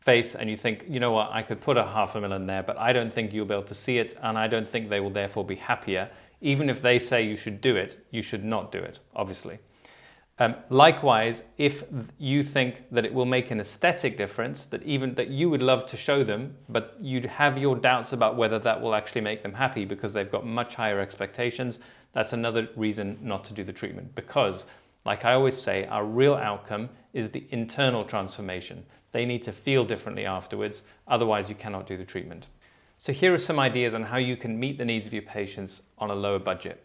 face 0.00 0.34
and 0.34 0.50
you 0.50 0.56
think, 0.58 0.84
you 0.86 1.00
know 1.00 1.12
what, 1.12 1.30
I 1.32 1.40
could 1.40 1.62
put 1.62 1.78
a 1.78 1.82
half 1.82 2.14
a 2.14 2.20
million 2.20 2.46
there, 2.46 2.62
but 2.62 2.76
I 2.76 2.92
don't 2.92 3.10
think 3.10 3.32
you'll 3.32 3.46
be 3.46 3.54
able 3.54 3.62
to 3.64 3.74
see 3.74 3.96
it, 3.96 4.14
and 4.20 4.36
I 4.36 4.48
don't 4.48 4.68
think 4.68 4.90
they 4.90 5.00
will 5.00 5.08
therefore 5.08 5.46
be 5.46 5.56
happier. 5.56 6.10
Even 6.42 6.68
if 6.68 6.82
they 6.82 6.98
say 6.98 7.22
you 7.22 7.34
should 7.34 7.62
do 7.62 7.74
it, 7.74 8.04
you 8.10 8.20
should 8.20 8.44
not 8.44 8.70
do 8.70 8.78
it, 8.78 9.00
obviously. 9.14 9.58
Um, 10.38 10.54
likewise, 10.68 11.44
if 11.56 11.84
you 12.18 12.42
think 12.42 12.82
that 12.90 13.06
it 13.06 13.14
will 13.14 13.24
make 13.24 13.50
an 13.50 13.58
aesthetic 13.58 14.18
difference, 14.18 14.66
that 14.66 14.82
even 14.82 15.14
that 15.14 15.28
you 15.28 15.48
would 15.48 15.62
love 15.62 15.86
to 15.86 15.96
show 15.96 16.24
them, 16.24 16.54
but 16.68 16.94
you'd 17.00 17.24
have 17.24 17.56
your 17.56 17.74
doubts 17.74 18.12
about 18.12 18.36
whether 18.36 18.58
that 18.58 18.80
will 18.80 18.94
actually 18.94 19.22
make 19.22 19.42
them 19.42 19.54
happy 19.54 19.86
because 19.86 20.12
they've 20.12 20.30
got 20.30 20.44
much 20.44 20.74
higher 20.74 21.00
expectations, 21.00 21.78
that's 22.12 22.34
another 22.34 22.68
reason 22.76 23.18
not 23.22 23.44
to 23.44 23.54
do 23.54 23.64
the 23.64 23.72
treatment. 23.72 24.14
Because, 24.14 24.66
like 25.06 25.24
I 25.24 25.32
always 25.32 25.56
say, 25.56 25.86
our 25.86 26.04
real 26.04 26.34
outcome 26.34 26.90
is 27.14 27.30
the 27.30 27.46
internal 27.50 28.04
transformation. 28.04 28.84
They 29.12 29.24
need 29.24 29.42
to 29.44 29.52
feel 29.52 29.84
differently 29.84 30.26
afterwards, 30.26 30.82
otherwise, 31.08 31.48
you 31.48 31.54
cannot 31.54 31.86
do 31.86 31.96
the 31.96 32.04
treatment. 32.04 32.48
So, 32.98 33.10
here 33.10 33.32
are 33.32 33.38
some 33.38 33.58
ideas 33.58 33.94
on 33.94 34.02
how 34.02 34.18
you 34.18 34.36
can 34.36 34.60
meet 34.60 34.76
the 34.76 34.84
needs 34.84 35.06
of 35.06 35.14
your 35.14 35.22
patients 35.22 35.80
on 35.96 36.10
a 36.10 36.14
lower 36.14 36.38
budget. 36.38 36.82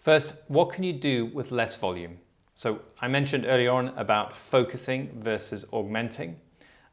First, 0.00 0.32
what 0.48 0.72
can 0.72 0.82
you 0.82 0.92
do 0.92 1.26
with 1.26 1.52
less 1.52 1.76
volume? 1.76 2.18
So 2.56 2.80
I 3.00 3.08
mentioned 3.08 3.46
earlier 3.46 3.72
on 3.72 3.88
about 3.96 4.36
focusing 4.36 5.10
versus 5.20 5.64
augmenting. 5.72 6.36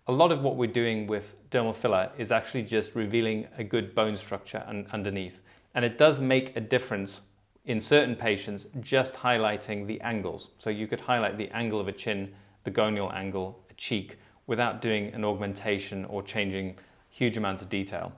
A 0.08 0.12
lot 0.12 0.32
of 0.32 0.42
what 0.42 0.58
we're 0.58 0.72
doing 0.72 1.06
with 1.06 1.36
dermal 1.52 1.76
filler 1.76 2.10
is 2.18 2.32
actually 2.32 2.64
just 2.64 2.96
revealing 2.96 3.48
a 3.60 3.64
good 3.64 3.94
bone 3.94 4.16
structure 4.18 4.64
un- 4.68 4.88
underneath. 4.92 5.42
And 5.76 5.86
it 5.86 6.00
does 6.00 6.20
make 6.20 6.56
a 6.56 6.62
difference 6.62 7.22
in 7.66 7.80
certain 7.80 8.16
patients 8.16 8.66
just 8.82 9.14
highlighting 9.14 9.86
the 9.86 10.02
angles. 10.02 10.50
So 10.58 10.72
you 10.72 10.88
could 10.88 11.00
highlight 11.00 11.38
the 11.38 11.50
angle 11.52 11.80
of 11.80 11.88
a 11.88 11.92
chin, 11.92 12.34
the 12.64 12.72
gonial 12.72 13.12
angle, 13.14 13.64
a 13.70 13.74
cheek, 13.76 14.18
without 14.48 14.82
doing 14.82 15.14
an 15.14 15.24
augmentation 15.24 16.06
or 16.06 16.24
changing 16.24 16.76
huge 17.10 17.38
amounts 17.38 17.62
of 17.62 17.70
detail 17.70 18.12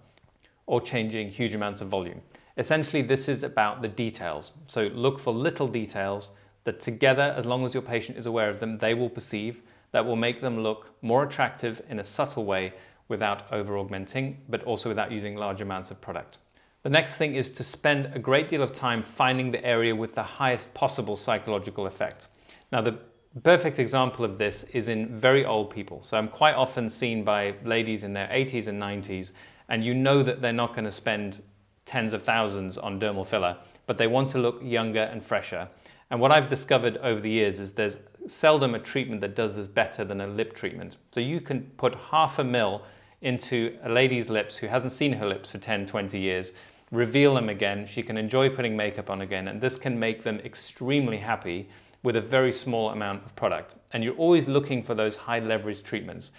or 0.65 0.79
changing 0.79 1.29
huge 1.29 1.53
amounts 1.53 1.81
of 1.81 1.89
volume. 1.89 2.21
Essentially, 2.57 3.01
this 3.01 3.27
is 3.27 3.43
about 3.43 3.81
the 3.81 3.87
details. 3.89 4.53
So 4.67 4.83
look 4.93 5.19
for 5.19 5.33
little 5.33 5.67
details 5.67 6.29
that 6.63 6.79
together, 6.79 7.33
as 7.37 7.45
long 7.45 7.65
as 7.65 7.73
your 7.73 7.83
patient 7.83 8.17
is 8.17 8.25
aware 8.25 8.49
of 8.49 8.59
them, 8.59 8.77
they 8.77 8.93
will 8.93 9.09
perceive 9.09 9.61
that 9.93 10.05
will 10.05 10.15
make 10.15 10.41
them 10.41 10.59
look 10.59 10.91
more 11.01 11.23
attractive 11.23 11.81
in 11.87 11.99
a 11.99 12.03
subtle 12.03 12.43
way 12.43 12.73
without 13.07 13.43
over 13.53 13.77
augmenting, 13.77 14.41
but 14.49 14.63
also 14.63 14.89
without 14.89 15.11
using 15.11 15.35
large 15.35 15.61
amounts 15.61 15.91
of 15.91 16.01
product. 16.01 16.39
The 16.81 16.89
next 16.89 17.15
thing 17.15 17.35
is 17.35 17.49
to 17.51 17.63
spend 17.63 18.11
a 18.13 18.19
great 18.19 18.49
deal 18.49 18.61
of 18.61 18.73
time 18.73 19.03
finding 19.03 19.51
the 19.51 19.63
area 19.63 19.95
with 19.95 20.15
the 20.15 20.23
highest 20.23 20.73
possible 20.73 21.15
psychological 21.15 21.85
effect. 21.85 22.27
Now, 22.71 22.81
the 22.81 22.97
perfect 23.43 23.79
example 23.79 24.25
of 24.25 24.37
this 24.37 24.63
is 24.73 24.87
in 24.87 25.19
very 25.19 25.45
old 25.45 25.69
people. 25.69 26.01
So, 26.01 26.17
I'm 26.17 26.27
quite 26.27 26.55
often 26.55 26.89
seen 26.89 27.23
by 27.23 27.53
ladies 27.63 28.03
in 28.03 28.13
their 28.13 28.27
80s 28.27 28.67
and 28.67 28.81
90s, 28.81 29.31
and 29.69 29.85
you 29.85 29.93
know 29.93 30.23
that 30.23 30.41
they're 30.41 30.51
not 30.51 30.73
going 30.73 30.85
to 30.85 30.91
spend 30.91 31.41
tens 31.85 32.13
of 32.13 32.23
thousands 32.23 32.77
on 32.77 32.99
dermal 32.99 33.27
filler, 33.27 33.57
but 33.85 33.97
they 33.97 34.07
want 34.07 34.29
to 34.31 34.39
look 34.39 34.59
younger 34.61 35.03
and 35.03 35.23
fresher. 35.23 35.69
And 36.13 36.21
what 36.21 36.31
I've 36.31 36.47
discovered 36.47 36.97
over 36.97 37.19
the 37.19 37.29
years 37.31 37.59
is 37.59 37.73
there's 37.73 37.97
seldom 38.27 38.75
a 38.75 38.79
treatment 38.79 39.19
that 39.21 39.35
does 39.35 39.55
this 39.55 39.67
better 39.67 40.05
than 40.05 40.21
a 40.21 40.27
lip 40.27 40.53
treatment. 40.53 40.97
So, 41.11 41.19
you 41.19 41.41
can 41.41 41.63
put 41.75 41.95
half 41.95 42.37
a 42.37 42.43
mil 42.43 42.83
into 43.23 43.75
a 43.81 43.89
lady's 43.89 44.29
lips 44.29 44.55
who 44.55 44.67
hasn't 44.67 44.93
seen 44.93 45.13
her 45.13 45.27
lips 45.27 45.49
for 45.49 45.57
10, 45.57 45.87
20 45.87 46.19
years 46.19 46.53
reveal 46.91 47.33
them 47.33 47.49
again. 47.49 47.87
She 47.87 48.03
can 48.03 48.15
enjoy 48.15 48.51
putting 48.51 48.77
makeup 48.77 49.09
on 49.09 49.21
again, 49.21 49.47
and 49.47 49.59
this 49.59 49.75
can 49.75 49.97
make 49.97 50.21
them 50.21 50.37
extremely 50.41 51.17
happy 51.17 51.67
with 52.03 52.15
a 52.15 52.21
very 52.21 52.53
small 52.53 52.91
amount 52.91 53.25
of 53.25 53.35
product. 53.35 53.73
And 53.91 54.03
you're 54.03 54.13
always 54.13 54.47
looking 54.47 54.83
for 54.83 54.93
those 54.93 55.15
high 55.15 55.39
leverage 55.39 55.81
treatments. 55.81 56.31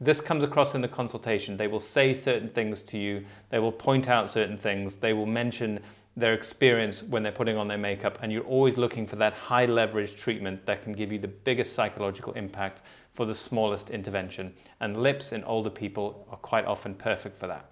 This 0.00 0.22
comes 0.22 0.42
across 0.42 0.74
in 0.74 0.80
the 0.80 0.88
consultation. 0.88 1.58
They 1.58 1.66
will 1.66 1.80
say 1.80 2.14
certain 2.14 2.48
things 2.48 2.80
to 2.84 2.96
you, 2.96 3.26
they 3.50 3.58
will 3.58 3.72
point 3.72 4.08
out 4.08 4.30
certain 4.30 4.56
things, 4.56 4.96
they 4.96 5.12
will 5.12 5.26
mention 5.26 5.80
their 6.18 6.34
experience 6.34 7.02
when 7.02 7.22
they're 7.22 7.32
putting 7.32 7.56
on 7.56 7.68
their 7.68 7.78
makeup, 7.78 8.18
and 8.22 8.32
you're 8.32 8.44
always 8.44 8.76
looking 8.76 9.06
for 9.06 9.16
that 9.16 9.32
high 9.32 9.66
leverage 9.66 10.16
treatment 10.16 10.66
that 10.66 10.82
can 10.82 10.92
give 10.92 11.12
you 11.12 11.18
the 11.18 11.28
biggest 11.28 11.74
psychological 11.74 12.32
impact 12.32 12.82
for 13.14 13.24
the 13.24 13.34
smallest 13.34 13.90
intervention. 13.90 14.52
And 14.80 15.02
lips 15.02 15.32
in 15.32 15.44
older 15.44 15.70
people 15.70 16.26
are 16.30 16.36
quite 16.36 16.64
often 16.64 16.94
perfect 16.94 17.38
for 17.38 17.46
that. 17.46 17.70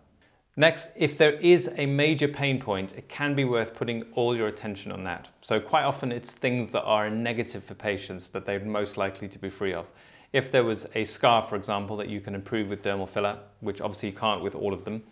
Next, 0.58 0.90
if 0.96 1.18
there 1.18 1.34
is 1.34 1.70
a 1.76 1.84
major 1.84 2.28
pain 2.28 2.58
point, 2.58 2.94
it 2.94 3.10
can 3.10 3.34
be 3.34 3.44
worth 3.44 3.74
putting 3.74 4.04
all 4.14 4.34
your 4.34 4.46
attention 4.46 4.90
on 4.90 5.04
that. 5.04 5.28
So, 5.42 5.60
quite 5.60 5.84
often 5.84 6.10
it's 6.10 6.30
things 6.30 6.70
that 6.70 6.82
are 6.84 7.10
negative 7.10 7.62
for 7.62 7.74
patients 7.74 8.30
that 8.30 8.46
they're 8.46 8.60
most 8.60 8.96
likely 8.96 9.28
to 9.28 9.38
be 9.38 9.50
free 9.50 9.74
of. 9.74 9.86
If 10.32 10.50
there 10.50 10.64
was 10.64 10.86
a 10.94 11.04
scar, 11.04 11.42
for 11.42 11.56
example, 11.56 11.96
that 11.98 12.08
you 12.08 12.20
can 12.20 12.34
improve 12.34 12.70
with 12.70 12.82
dermal 12.82 13.08
filler, 13.08 13.38
which 13.60 13.82
obviously 13.82 14.10
you 14.10 14.14
can't 14.14 14.42
with 14.42 14.54
all 14.54 14.72
of 14.72 14.84
them, 14.84 15.02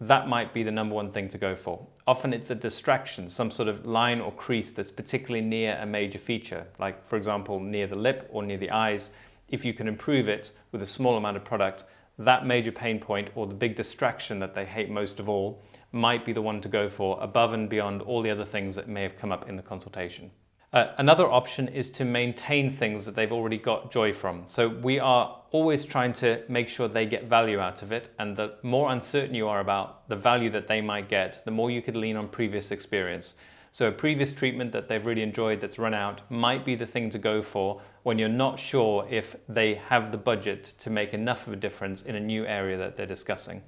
that 0.00 0.28
might 0.28 0.52
be 0.52 0.62
the 0.62 0.70
number 0.70 0.94
one 0.94 1.12
thing 1.12 1.28
to 1.28 1.38
go 1.38 1.54
for. 1.54 1.86
Often 2.06 2.32
it's 2.32 2.50
a 2.50 2.54
distraction, 2.54 3.28
some 3.30 3.50
sort 3.50 3.68
of 3.68 3.86
line 3.86 4.20
or 4.20 4.32
crease 4.32 4.72
that's 4.72 4.90
particularly 4.90 5.44
near 5.44 5.78
a 5.80 5.86
major 5.86 6.18
feature, 6.18 6.66
like, 6.78 7.06
for 7.06 7.16
example, 7.16 7.60
near 7.60 7.86
the 7.86 7.94
lip 7.96 8.28
or 8.30 8.42
near 8.42 8.58
the 8.58 8.70
eyes. 8.70 9.10
If 9.48 9.64
you 9.64 9.72
can 9.72 9.88
improve 9.88 10.28
it 10.28 10.50
with 10.72 10.82
a 10.82 10.86
small 10.86 11.16
amount 11.16 11.36
of 11.36 11.44
product, 11.44 11.84
that 12.18 12.46
major 12.46 12.72
pain 12.72 12.98
point 12.98 13.30
or 13.34 13.46
the 13.46 13.54
big 13.54 13.76
distraction 13.76 14.38
that 14.40 14.54
they 14.54 14.64
hate 14.64 14.90
most 14.90 15.20
of 15.20 15.28
all 15.28 15.62
might 15.92 16.24
be 16.24 16.32
the 16.32 16.42
one 16.42 16.60
to 16.60 16.68
go 16.68 16.88
for 16.88 17.18
above 17.22 17.52
and 17.52 17.68
beyond 17.68 18.02
all 18.02 18.20
the 18.20 18.30
other 18.30 18.44
things 18.44 18.74
that 18.74 18.88
may 18.88 19.02
have 19.02 19.16
come 19.16 19.32
up 19.32 19.48
in 19.48 19.56
the 19.56 19.62
consultation. 19.62 20.30
Uh, 20.74 20.92
another 20.98 21.30
option 21.30 21.68
is 21.68 21.88
to 21.88 22.04
maintain 22.04 22.68
things 22.68 23.04
that 23.04 23.14
they've 23.14 23.32
already 23.32 23.58
got 23.58 23.92
joy 23.92 24.12
from. 24.12 24.44
So 24.48 24.68
we 24.68 24.98
are 24.98 25.40
always 25.52 25.84
trying 25.84 26.12
to 26.14 26.42
make 26.48 26.68
sure 26.68 26.88
they 26.88 27.06
get 27.06 27.28
value 27.28 27.60
out 27.60 27.82
of 27.82 27.92
it, 27.92 28.08
and 28.18 28.36
the 28.36 28.56
more 28.64 28.90
uncertain 28.90 29.36
you 29.36 29.46
are 29.46 29.60
about 29.60 30.08
the 30.08 30.16
value 30.16 30.50
that 30.50 30.66
they 30.66 30.80
might 30.80 31.08
get, 31.08 31.44
the 31.44 31.52
more 31.52 31.70
you 31.70 31.80
could 31.80 31.96
lean 31.96 32.16
on 32.16 32.26
previous 32.26 32.72
experience. 32.72 33.34
So 33.70 33.86
a 33.86 33.92
previous 33.92 34.32
treatment 34.32 34.72
that 34.72 34.88
they've 34.88 35.06
really 35.06 35.22
enjoyed 35.22 35.60
that's 35.60 35.78
run 35.78 35.94
out 35.94 36.22
might 36.28 36.64
be 36.64 36.74
the 36.74 36.86
thing 36.86 37.08
to 37.10 37.18
go 37.18 37.40
for 37.40 37.80
when 38.02 38.18
you're 38.18 38.28
not 38.28 38.58
sure 38.58 39.06
if 39.08 39.36
they 39.48 39.76
have 39.76 40.10
the 40.10 40.18
budget 40.18 40.74
to 40.80 40.90
make 40.90 41.14
enough 41.14 41.46
of 41.46 41.52
a 41.52 41.56
difference 41.56 42.02
in 42.02 42.16
a 42.16 42.20
new 42.20 42.44
area 42.46 42.76
that 42.76 42.96
they're 42.96 43.06
discussing. 43.06 43.62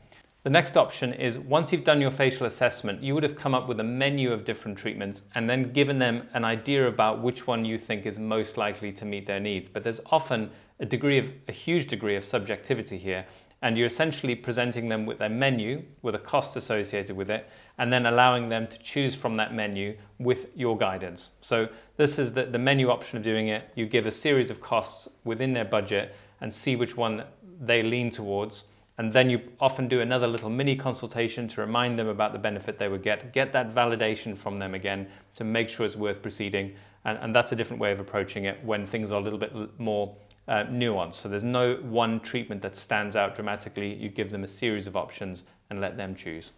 The 0.47 0.50
next 0.50 0.76
option 0.76 1.12
is 1.12 1.41
once 1.41 1.73
you've 1.73 1.83
done 1.83 2.00
your 2.00 2.12
facial 2.12 2.47
assessment, 2.47 3.03
you 3.03 3.15
would 3.15 3.25
have 3.25 3.35
come 3.35 3.53
up 3.53 3.67
with 3.67 3.81
a 3.81 3.83
menu 3.83 4.33
of 4.33 4.45
different 4.45 4.79
treatments 4.79 5.23
and 5.35 5.50
then 5.50 5.73
given 5.73 5.99
them 5.99 6.29
an 6.35 6.45
idea 6.45 6.87
about 6.87 7.21
which 7.21 7.49
one 7.49 7.65
you 7.65 7.76
think 7.76 8.07
is 8.07 8.17
most 8.17 8.57
likely 8.57 8.93
to 8.93 9.05
meet 9.05 9.26
their 9.26 9.41
needs. 9.41 9.67
But 9.67 9.83
there's 9.83 10.00
often 10.12 10.53
a 10.79 10.87
degree 10.87 11.19
of 11.19 11.29
a 11.49 11.53
huge 11.53 11.88
degree 11.88 12.15
of 12.15 12.25
subjectivity 12.25 12.97
here 12.97 13.26
and 13.62 13.76
you're 13.76 13.88
essentially 13.88 14.37
presenting 14.37 14.88
them 14.88 15.05
with 15.05 15.21
a 15.21 15.29
menu 15.29 15.83
with 16.03 16.15
a 16.15 16.21
cost 16.21 16.55
associated 16.55 17.17
with 17.17 17.29
it 17.29 17.50
and 17.79 17.93
then 17.93 18.07
allowing 18.07 18.49
them 18.49 18.69
to 18.69 18.79
choose 18.79 19.17
from 19.17 19.35
that 19.38 19.53
menu 19.53 19.97
with 20.21 20.57
your 20.57 20.79
guidance. 20.79 21.31
So 21.41 21.69
this 21.97 22.21
is 22.21 22.33
the, 22.33 22.45
the 22.45 22.61
menu 22.61 22.88
option 22.88 23.19
of 23.19 23.25
doing 23.25 23.49
it. 23.49 23.69
You 23.75 23.87
give 23.87 24.07
a 24.07 24.12
series 24.12 24.53
of 24.53 24.61
costs 24.61 25.09
within 25.25 25.55
their 25.55 25.65
budget 25.65 26.15
and 26.41 26.55
see 26.55 26.76
which 26.76 26.97
one 26.97 27.25
they 27.61 27.83
lean 27.83 28.12
towards. 28.12 28.62
And 28.99 29.12
then 29.12 29.29
you 29.29 29.41
often 29.61 29.88
do 29.88 30.00
another 30.00 30.26
little 30.26 30.49
mini 30.49 30.75
consultation 30.75 31.47
to 31.49 31.61
remind 31.61 31.99
them 31.99 32.09
about 32.09 32.33
the 32.33 32.38
benefit 32.38 32.79
they 32.79 32.88
would 32.88 33.03
get, 33.03 33.33
get 33.33 33.53
that 33.53 33.75
validation 33.75 34.37
from 34.37 34.59
them 34.59 34.75
again 34.75 35.07
to 35.35 35.45
make 35.45 35.69
sure 35.69 35.85
it's 35.85 35.97
worth 35.97 36.23
proceeding. 36.23 36.75
And, 37.05 37.19
and 37.19 37.35
that's 37.35 37.53
a 37.53 37.57
different 37.57 37.81
way 37.81 37.93
of 37.93 38.00
approaching 38.00 38.45
it 38.45 38.62
when 38.65 38.87
things 38.87 39.12
are 39.12 39.21
a 39.21 39.23
little 39.23 39.38
bit 39.38 39.53
more 39.79 40.17
uh, 40.49 40.65
nuance. 40.71 41.17
So 41.17 41.29
there's 41.29 41.45
no 41.45 41.75
one 41.83 42.21
treatment 42.21 42.62
that 42.62 42.75
stands 42.75 43.17
out 43.17 43.35
dramatically. 43.35 43.95
You 43.95 44.09
give 44.09 44.31
them 44.31 44.45
a 44.45 44.49
series 44.49 44.87
of 44.87 44.97
options 44.97 45.45
and 45.69 45.81
let 45.81 45.97
them 45.97 46.15
choose. 46.15 46.53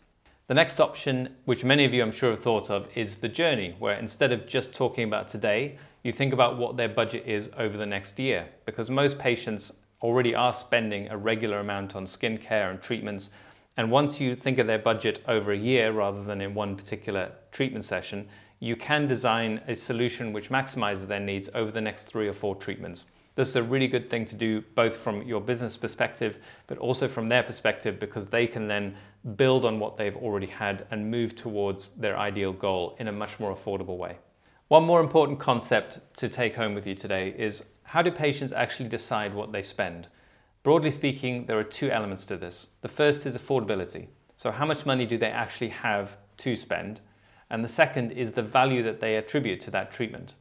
The 0.47 0.54
next 0.54 0.80
option, 0.80 1.35
which 1.45 1.64
many 1.64 1.85
of 1.85 1.92
you 1.92 2.02
I'm 2.02 2.12
sure 2.12 2.30
have 2.30 2.42
thought 2.42 2.71
of, 2.71 2.88
is 2.95 3.16
the 3.16 3.28
journey, 3.28 3.75
where 3.78 3.99
instead 3.99 4.33
of 4.33 4.47
just 4.47 4.73
talking 4.73 5.04
about 5.04 5.28
today, 5.28 5.76
you 6.04 6.12
think 6.12 6.33
about 6.33 6.57
what 6.57 6.76
their 6.76 6.88
budget 6.88 7.26
is 7.26 7.50
over 7.59 7.76
the 7.76 7.85
next 7.85 8.18
year. 8.18 8.49
Because 8.64 8.88
most 8.88 9.18
patients 9.18 9.73
already 10.02 10.35
are 10.35 10.55
spending 10.55 11.09
a 11.09 11.17
regular 11.17 11.59
amount 11.59 11.97
on 11.97 12.07
skincare 12.07 12.71
and 12.71 12.81
treatments. 12.81 13.31
And 13.76 13.90
once 13.90 14.21
you 14.21 14.35
think 14.37 14.59
of 14.59 14.67
their 14.67 14.78
budget 14.78 15.23
over 15.26 15.52
a 15.52 15.57
year 15.57 15.93
rather 15.93 16.23
than 16.23 16.40
in 16.40 16.55
one 16.55 16.76
particular 16.76 17.33
treatment 17.52 17.85
session, 17.85 18.28
you 18.61 18.75
can 18.75 19.07
design 19.07 19.61
a 19.69 19.76
solution 19.76 20.33
which 20.33 20.50
maximizes 20.50 21.07
their 21.07 21.21
needs 21.21 21.49
over 21.55 21.71
the 21.71 21.81
next 21.81 22.05
three 22.05 22.28
or 22.28 22.33
four 22.33 22.57
treatments. 22.57 23.05
This 23.37 23.50
is 23.50 23.57
a 23.57 23.62
really 23.62 23.87
good 23.87 24.11
thing 24.11 24.25
to 24.25 24.35
do 24.35 24.62
both 24.75 24.97
from 24.97 25.23
your 25.23 25.40
business 25.40 25.76
perspective, 25.76 26.38
but 26.67 26.76
also 26.78 27.07
from 27.07 27.28
their 27.28 27.45
perspective 27.45 28.00
because 28.00 28.26
they 28.26 28.49
can 28.49 28.67
then 28.67 28.97
build 29.37 29.64
on 29.64 29.78
what 29.78 29.97
they've 29.97 30.17
already 30.17 30.49
had 30.49 30.87
and 30.90 31.09
move 31.09 31.37
towards 31.37 31.90
their 31.90 32.19
ideal 32.19 32.52
goal 32.52 32.97
in 32.99 33.07
a 33.07 33.12
much 33.12 33.38
more 33.38 33.55
affordable 33.55 33.97
way. 33.97 34.17
One 34.67 34.83
more 34.85 35.00
important 35.00 35.38
concept 35.38 36.00
to 36.17 36.28
take 36.28 36.57
home 36.57 36.75
with 36.75 36.85
you 36.85 36.97
today 36.97 37.33
is 37.38 37.64
how 37.88 38.02
do 38.02 38.11
patients 38.11 38.52
actually 38.52 38.87
decide 38.90 39.33
what 39.33 39.50
they 39.50 39.62
spend? 39.62 40.09
Broadly 40.62 40.90
speaking, 40.90 41.47
there 41.47 41.59
are 41.59 41.64
two 41.64 41.90
elements 41.90 42.26
to 42.26 42.37
this. 42.37 42.68
The 42.83 42.88
first 42.88 43.25
is 43.25 43.35
affordability. 43.35 44.09
So, 44.37 44.50
how 44.50 44.66
much 44.66 44.85
money 44.85 45.07
do 45.07 45.16
they 45.16 45.30
actually 45.30 45.71
have 45.71 46.18
to 46.38 46.54
spend? 46.54 47.00
And 47.49 47.64
the 47.64 47.68
second 47.68 48.12
is 48.12 48.33
the 48.33 48.42
value 48.42 48.83
that 48.83 49.00
they 49.00 49.16
attribute 49.16 49.62
to 49.62 49.71
that 49.71 49.90
treatment. 49.90 50.35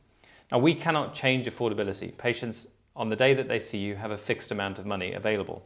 Now, 0.51 0.59
we 0.59 0.75
cannot 0.75 1.13
change 1.13 1.47
affordability. 1.47 2.17
Patients 2.17 2.67
on 2.97 3.07
the 3.07 3.15
day 3.15 3.33
that 3.33 3.47
they 3.47 3.59
see 3.59 3.77
you 3.77 3.95
have 3.95 4.11
a 4.11 4.17
fixed 4.17 4.51
amount 4.51 4.77
of 4.77 4.85
money 4.85 5.13
available. 5.13 5.65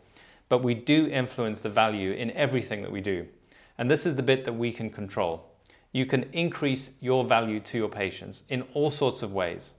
But 0.50 0.62
we 0.62 0.76
do 0.76 1.08
influence 1.08 1.62
the 1.62 1.70
value 1.72 2.12
in 2.12 2.30
everything 2.34 2.84
that 2.84 2.92
we 2.92 3.02
do. 3.02 3.26
And 3.80 3.90
this 3.90 4.06
is 4.06 4.16
the 4.16 4.22
bit 4.22 4.46
that 4.46 4.54
we 4.54 4.72
can 4.72 4.92
control. 4.92 5.50
You 5.94 6.06
can 6.06 6.30
increase 6.32 6.92
your 7.00 7.26
value 7.26 7.60
to 7.62 7.80
your 7.80 7.90
patients 7.90 8.44
in 8.50 8.62
all 8.76 8.92
sorts 8.92 9.24
of 9.24 9.34
ways. 9.34 9.74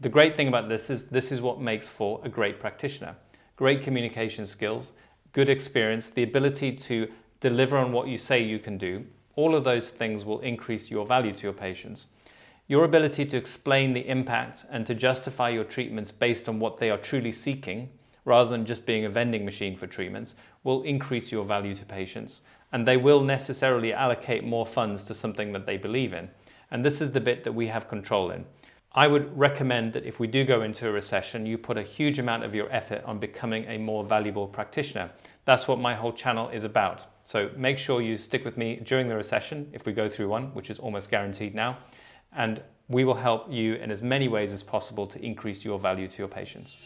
The 0.00 0.08
great 0.08 0.36
thing 0.36 0.46
about 0.46 0.68
this 0.68 0.90
is 0.90 1.06
this 1.06 1.32
is 1.32 1.40
what 1.40 1.60
makes 1.60 1.88
for 1.88 2.20
a 2.22 2.28
great 2.28 2.60
practitioner. 2.60 3.16
Great 3.56 3.82
communication 3.82 4.46
skills, 4.46 4.92
good 5.32 5.48
experience, 5.48 6.10
the 6.10 6.22
ability 6.22 6.70
to 6.72 7.08
deliver 7.40 7.76
on 7.76 7.90
what 7.90 8.06
you 8.06 8.16
say 8.16 8.40
you 8.40 8.60
can 8.60 8.78
do. 8.78 9.04
All 9.34 9.56
of 9.56 9.64
those 9.64 9.90
things 9.90 10.24
will 10.24 10.38
increase 10.38 10.88
your 10.88 11.04
value 11.04 11.34
to 11.34 11.42
your 11.42 11.52
patients. 11.52 12.06
Your 12.68 12.84
ability 12.84 13.24
to 13.26 13.36
explain 13.36 13.92
the 13.92 14.08
impact 14.08 14.66
and 14.70 14.86
to 14.86 14.94
justify 14.94 15.48
your 15.48 15.64
treatments 15.64 16.12
based 16.12 16.48
on 16.48 16.60
what 16.60 16.78
they 16.78 16.90
are 16.90 16.98
truly 16.98 17.32
seeking, 17.32 17.88
rather 18.24 18.50
than 18.50 18.66
just 18.66 18.86
being 18.86 19.04
a 19.04 19.10
vending 19.10 19.44
machine 19.44 19.76
for 19.76 19.88
treatments, 19.88 20.36
will 20.62 20.82
increase 20.82 21.32
your 21.32 21.44
value 21.44 21.74
to 21.74 21.84
patients. 21.84 22.42
And 22.70 22.86
they 22.86 22.96
will 22.96 23.22
necessarily 23.22 23.92
allocate 23.92 24.44
more 24.44 24.66
funds 24.66 25.02
to 25.04 25.14
something 25.14 25.52
that 25.54 25.66
they 25.66 25.76
believe 25.76 26.12
in. 26.12 26.28
And 26.70 26.84
this 26.84 27.00
is 27.00 27.10
the 27.10 27.20
bit 27.20 27.42
that 27.42 27.52
we 27.52 27.66
have 27.66 27.88
control 27.88 28.30
in. 28.30 28.44
I 28.92 29.06
would 29.06 29.36
recommend 29.38 29.92
that 29.92 30.06
if 30.06 30.18
we 30.18 30.26
do 30.26 30.44
go 30.44 30.62
into 30.62 30.88
a 30.88 30.92
recession, 30.92 31.44
you 31.44 31.58
put 31.58 31.76
a 31.76 31.82
huge 31.82 32.18
amount 32.18 32.44
of 32.44 32.54
your 32.54 32.72
effort 32.72 33.04
on 33.04 33.18
becoming 33.18 33.64
a 33.64 33.76
more 33.76 34.02
valuable 34.02 34.46
practitioner. 34.46 35.10
That's 35.44 35.68
what 35.68 35.78
my 35.78 35.94
whole 35.94 36.12
channel 36.12 36.48
is 36.48 36.64
about. 36.64 37.04
So 37.24 37.50
make 37.54 37.76
sure 37.76 38.00
you 38.00 38.16
stick 38.16 38.46
with 38.46 38.56
me 38.56 38.80
during 38.82 39.08
the 39.08 39.16
recession 39.16 39.68
if 39.74 39.84
we 39.84 39.92
go 39.92 40.08
through 40.08 40.28
one, 40.28 40.54
which 40.54 40.70
is 40.70 40.78
almost 40.78 41.10
guaranteed 41.10 41.54
now. 41.54 41.78
And 42.32 42.62
we 42.88 43.04
will 43.04 43.14
help 43.14 43.52
you 43.52 43.74
in 43.74 43.90
as 43.90 44.00
many 44.00 44.28
ways 44.28 44.54
as 44.54 44.62
possible 44.62 45.06
to 45.08 45.22
increase 45.22 45.64
your 45.64 45.78
value 45.78 46.08
to 46.08 46.18
your 46.18 46.28
patients. 46.28 46.76